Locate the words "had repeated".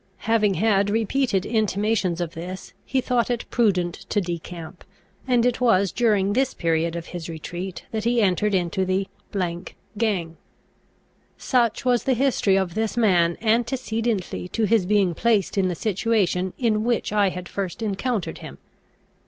0.55-1.45